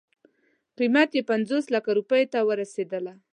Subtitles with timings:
[0.77, 3.13] قیمت یې پنځوس لکو روپیو ته رسېدله.